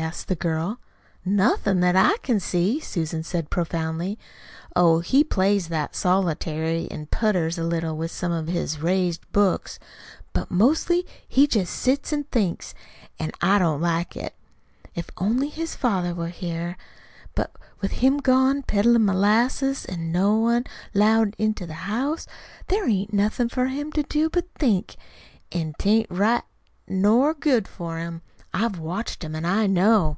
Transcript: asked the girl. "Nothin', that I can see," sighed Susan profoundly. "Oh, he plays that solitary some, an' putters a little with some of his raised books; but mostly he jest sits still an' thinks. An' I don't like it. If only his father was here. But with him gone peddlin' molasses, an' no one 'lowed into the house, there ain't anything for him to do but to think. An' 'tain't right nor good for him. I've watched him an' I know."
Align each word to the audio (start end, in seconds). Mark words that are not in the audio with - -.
asked 0.00 0.28
the 0.28 0.34
girl. 0.34 0.80
"Nothin', 1.26 1.80
that 1.80 1.94
I 1.94 2.16
can 2.22 2.40
see," 2.40 2.80
sighed 2.80 3.06
Susan 3.10 3.46
profoundly. 3.50 4.18
"Oh, 4.74 5.00
he 5.00 5.22
plays 5.22 5.68
that 5.68 5.94
solitary 5.94 6.88
some, 6.90 7.00
an' 7.00 7.06
putters 7.10 7.58
a 7.58 7.64
little 7.64 7.94
with 7.98 8.10
some 8.10 8.32
of 8.32 8.46
his 8.48 8.80
raised 8.80 9.30
books; 9.30 9.78
but 10.32 10.50
mostly 10.50 11.04
he 11.28 11.46
jest 11.46 11.74
sits 11.74 12.08
still 12.08 12.20
an' 12.20 12.24
thinks. 12.32 12.74
An' 13.18 13.32
I 13.42 13.58
don't 13.58 13.82
like 13.82 14.16
it. 14.16 14.34
If 14.94 15.10
only 15.18 15.50
his 15.50 15.76
father 15.76 16.14
was 16.14 16.32
here. 16.36 16.78
But 17.34 17.54
with 17.82 17.90
him 17.92 18.16
gone 18.20 18.62
peddlin' 18.62 19.04
molasses, 19.04 19.84
an' 19.84 20.10
no 20.10 20.34
one 20.38 20.64
'lowed 20.94 21.36
into 21.38 21.66
the 21.66 21.74
house, 21.84 22.26
there 22.68 22.88
ain't 22.88 23.12
anything 23.12 23.50
for 23.50 23.66
him 23.66 23.92
to 23.92 24.02
do 24.02 24.30
but 24.30 24.44
to 24.54 24.58
think. 24.58 24.96
An' 25.52 25.74
'tain't 25.78 26.06
right 26.10 26.42
nor 26.88 27.34
good 27.34 27.68
for 27.68 27.98
him. 27.98 28.22
I've 28.52 28.80
watched 28.80 29.22
him 29.22 29.36
an' 29.36 29.44
I 29.44 29.68
know." 29.68 30.16